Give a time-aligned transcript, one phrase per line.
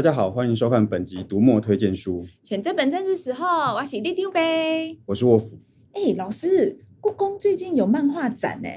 [0.00, 2.24] 大家好，欢迎收看本集读墨推荐书。
[2.42, 4.96] 选这本正是时候，我是丢丢呗。
[5.04, 5.58] 我是沃夫。
[5.92, 8.68] 哎，老师，故宫最近有漫画展呢。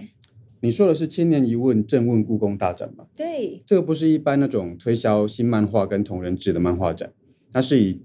[0.59, 3.05] 你说的是千年一问正问故宫大展吗？
[3.15, 7.13] 对，这个不是一般那种推销新漫画跟同人志的漫画展，
[7.53, 8.01] 它是以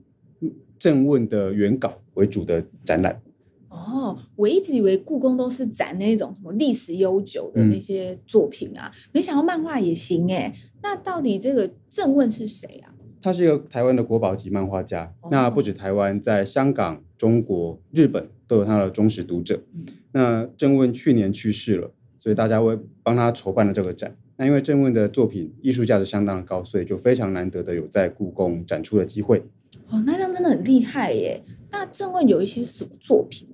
[0.78, 3.20] 正问的原稿为主的展览。
[3.68, 10.54] 哦，我一直以为故宫都是展那种什么历史悠久的那些作品啊，嗯、没想到漫画也行哎。
[10.84, 12.94] 那到底这个正问是谁啊？
[13.20, 15.14] 他是一个台湾的国宝级漫画家。
[15.20, 19.62] 哦、那不止台湾，在香港、中国、日本都有他的忠实读者。
[19.74, 24.16] 嗯、那郑问去年去世了，所以大家会帮他筹办了这个展。
[24.36, 29.42] 那因为郑问的作品艺术价值相当的高，所以就非常难得的有在故宫展出的机会。
[29.88, 31.42] 哦，那这样真的很厉害耶。
[31.70, 33.48] 那郑问有一些什么作品？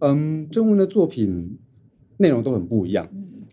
[0.00, 1.58] 嗯，郑问的作品
[2.16, 3.08] 内容都很不一样。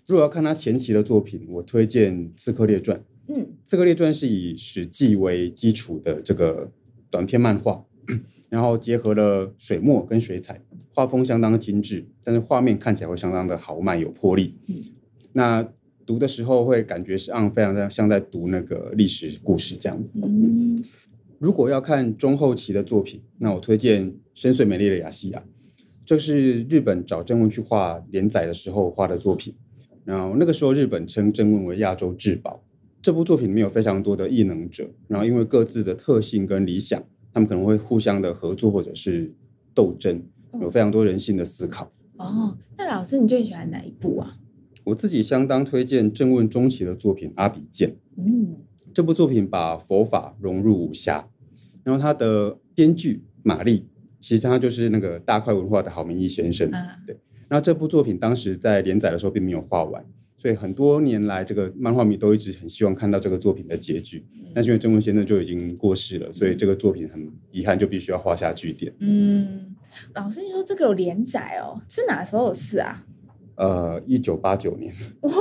[0.08, 2.98] 如果要看他前期的作品，我推荐《刺客列传》。
[3.66, 6.72] 嗯，《刺客列传》是以《史记》为基础的这个
[7.10, 7.84] 短篇漫画，
[8.50, 10.62] 然后结合了水墨跟水彩，
[10.94, 14.56] 画风相当精致，但是画面看起来会相当的豪迈有魄力。
[14.68, 14.76] 嗯，
[15.34, 15.68] 那
[16.06, 20.20] 读的时候会感觉是非常像像在读那个历史故事这样子。
[20.22, 20.84] 嗯，
[21.40, 25.40] 如果要看中后期的作品，那我推荐《深邃美丽的雅西亚》。
[26.06, 29.56] 这是日本找正文去画连载的时候画的作品，
[30.04, 32.62] 然后那个时候日本称正文为亚洲至宝。
[33.06, 37.00] 这部作品里面有非常多的异能者，然后因为各自的特性跟理想，
[37.31, 39.31] 他们可能会互相的合作或者是
[39.75, 40.23] 斗争，
[40.59, 41.94] 有非常多人性的思考。
[42.17, 44.38] 哦，那老师你最喜欢哪一部啊？
[44.86, 47.89] 我自己相当推荐正问中期的作品《阿比剑》。
[48.17, 48.56] 嗯，
[48.92, 51.30] 这部作品把佛法融入武侠，
[51.84, 53.86] 然后他的编剧马丽。
[54.19, 57.16] 其实他就是那个大块文化的郝明义先生，啊、对。
[57.52, 60.03] 那这部作品当时在连载的时候并没有画完，
[60.38, 64.25] 所以很多年来这个漫画迷都一直很希望看到这个作品的结局。
[64.35, 68.94] 嗯、但是因为正问先生就已经过世了，所以这个作品很遗憾，就必须要画下句点。
[69.00, 69.75] 嗯，
[70.13, 71.81] 老师，你说这个有连载哦？
[71.90, 73.03] 是哪时候的事啊？
[73.56, 74.94] 呃，一九八九年。
[75.22, 75.31] 哇，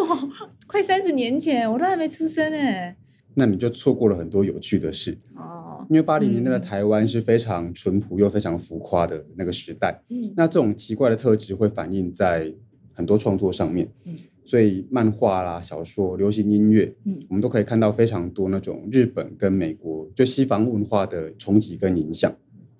[0.67, 2.97] 快三十年前，我都还没出生哎。
[3.37, 12.55] 那你就错过了很多有趣的事哦，因为八零年代的台湾是非常淳朴又非常浮夸的那个时代，嗯，那这种奇怪的特质会反映在
[12.93, 22.31] 很多创作上面，嗯，所以漫画啦、小说、流行音乐，嗯，我们都可以看到非常多那种日本跟美国就西方文化的冲击跟影响。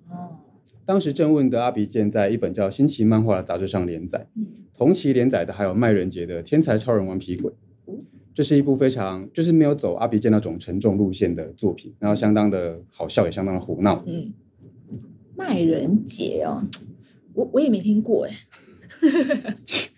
[0.09, 0.37] 哦，
[0.85, 4.45] 当时正问的阿鼻健在一本叫《新奇漫画》的杂志上连载，嗯，
[4.77, 7.51] 同期连载的还有麦人杰的《天才超人顽皮鬼》。
[8.33, 14.03] 这是一部非常就是没有走阿鼻健那种沉重路线的作品，然后相当的好笑，也相当的胡闹。
[14.05, 14.33] 嗯，
[15.37, 16.61] 麦人杰哦，
[17.33, 18.31] 我我也没听过哎。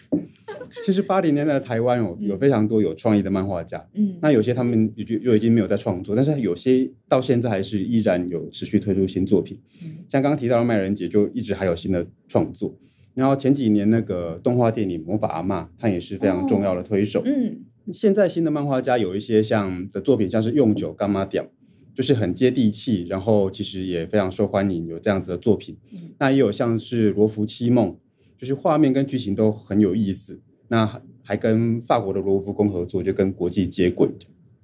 [0.86, 9.60] 其实八零年代的台湾有有非常多有创意的漫画家，嗯，那有些他们就就已经没有在创作，但是有些到现在还是依然有持续推出新作品。
[9.84, 12.78] 嗯，像刚刚提到的麦人杰，就一直还有新的创作。
[13.14, 17.20] 然后前几年那个动画电影《魔法阿妈》，他也是非常重要的推手。
[17.22, 17.60] 哦，嗯。
[17.94, 21.48] 现在新的漫画家有一些像的作品，像是用酒干嘛屌，
[21.96, 25.78] 就是很接地气，然后其实也非常受欢迎，有这样子的作品。
[25.94, 27.96] 嗯、那也有像是罗浮七梦，
[28.38, 30.42] 就是画面跟剧情都很有意思。
[30.68, 34.10] 那还跟法国的罗浮宫合作，就跟国际接轨。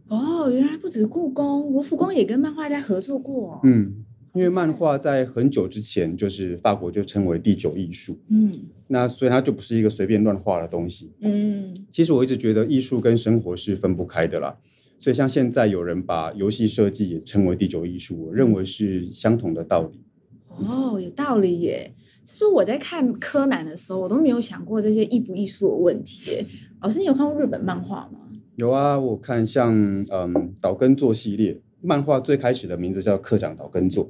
[0.08, 3.60] 哦，原来不止故宫，罗浮宫也跟漫画家合作过。
[3.64, 4.06] 嗯。
[4.36, 8.52] 因为漫画在很久之前，就是法国就称为第九艺术，嗯，
[8.88, 14.58] 那所以它就不是一个随便乱画的东西，嗯，其实我一直觉得艺术跟生活是分不开的啦，
[14.98, 20.02] 所以像现在有人把游戏设计也称为第九艺术，我认为是相同的道理。
[20.50, 21.94] 哦，有道理耶。
[22.24, 26.46] 其实我在看柯南的时候，我都没有想过这些艺不艺术的问题。
[26.82, 28.20] 老师，你有看过日本漫画吗？
[28.56, 29.74] 有啊，我看像
[30.12, 31.60] 嗯岛根作系列。
[31.86, 34.10] 漫画最开始的名字叫课长岛耕作。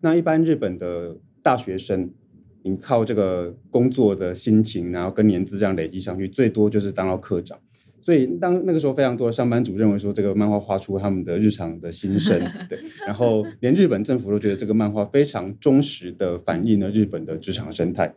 [0.00, 2.10] 那一般日本的大学生，
[2.62, 7.58] 你靠这个工作的心情，然后跟年资这样累积上去，最多就是当到课长。
[8.06, 12.78] 所以当那个时候，非常多的上班族认为说，这个漫画画出他们的日常的心声， 对。
[13.04, 18.14] 然后连日本政府都觉得这个漫画非常忠实的反映了日本的职场生态。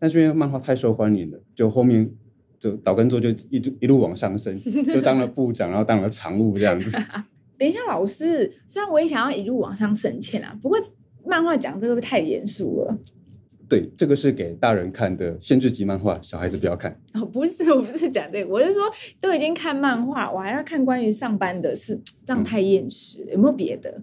[0.00, 2.10] 但是因为漫画太受欢迎了，就后面
[2.58, 6.98] 就岛根作就一一路往上升， 就当了部长，然后当了常务这样子。
[7.56, 10.76] 等一下，老师，虽然我也想要一路往上升迁啊，不过
[11.24, 12.98] 漫画讲这个会太严肃了。
[13.68, 16.98] 对，这个是给大人看的限制级漫画，小孩子不要看。
[17.12, 18.82] 哦，不是，我不是讲这个，我是说
[19.20, 23.24] 都已经看漫画，我还要看关于上班的事，这样太厌世。
[23.24, 24.00] 嗯、有没有别的？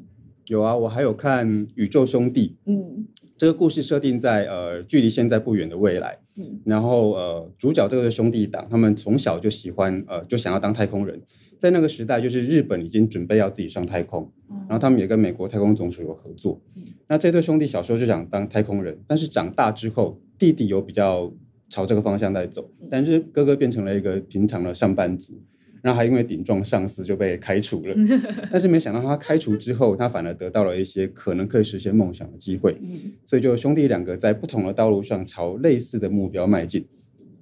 [0.48, 2.56] 有啊，我还有看《宇宙兄弟》。
[2.72, 6.20] 嗯，这个故事设定在呃距离现在不远的未来。
[6.36, 11.20] 嗯，然后呃主角这个兄弟党，他们从小就喜欢呃就想要当太空人。
[11.66, 16.62] 在那个时代，就是日本已经准备要自己上太空，然后他们也跟美国太空总署有合作。
[17.08, 21.34] 那这对兄弟小时候就想当太空人，但是长大之后，弟弟有比较
[21.68, 25.42] 朝这个方向在走，但是哥哥变成了一个平常的上班族，
[25.82, 27.96] 然后还因为顶撞上司就被开除了。
[28.52, 32.78] 但是没想到他开除之后，他反而得到了一些可能可以实现梦想的机会。
[33.26, 36.86] 所以就兄弟两个在不同的道路上朝类似的目标迈进。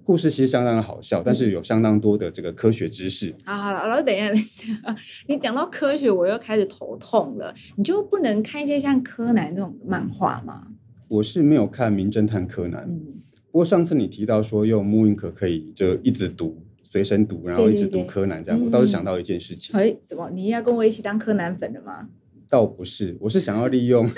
[0.03, 3.33] 故事其实相当的好笑，但是有相当多的这个科学知识。
[3.45, 4.95] 啊好了，老师，等一下，等一下，
[5.27, 7.53] 你讲到科学，我又开始头痛了。
[7.77, 10.67] 你就不能看一些像柯南这种漫画吗？
[11.09, 13.21] 我是没有看《名侦探柯南》，嗯，
[13.51, 19.73] 不过上次你提到说用木印可可以就一直读，随身读，然后一直读柯南这样，对对对，我倒是想到一件事情。
[19.79, 20.29] 哎，怎么？
[20.33, 22.09] 你要跟我一起当柯南粉的吗？
[22.49, 24.09] 倒不是，我是想要利用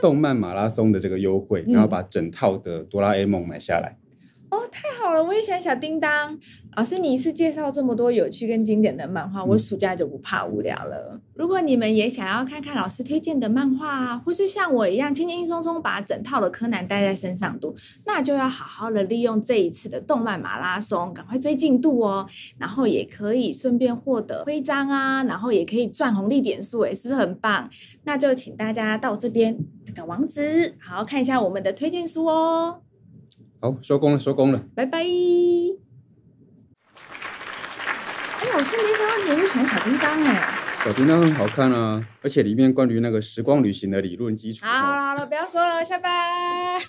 [0.00, 3.98] 动漫马拉松的这个优惠，然后把整套的哆啦 A 梦买下来。
[4.48, 5.22] 哦，太好了！
[5.22, 6.38] 我也喜欢小叮当。
[6.76, 11.20] 老师，你一次介绍这么多有趣跟经典的漫画，我暑假就不怕无聊了。
[11.34, 22.26] 如果你们也想要看看老师推荐的漫画啊，或是像我一样轻轻松松把整套的柯南带在身上读，那就要好好的利用这一次的动漫马拉松，赶快追进度哦。
[22.58, 27.68] 然后也可以顺便获得徽章啊，然后也可以赚红利点数，哎，是不是很棒？
[28.04, 32.82] 那就请大家到这边这个网址，好好看一下我们的推荐书哦。
[33.60, 34.98] 好，收工了，收工了，拜拜。
[34.98, 35.04] 哎，
[38.52, 40.54] 老师，没想到你也会喜欢小叮当哎。
[40.84, 44.64] 小叮当很好看啊，而且里面关于那个时光旅行的理论基础。
[44.64, 46.80] 好了好了，不要说了，下班。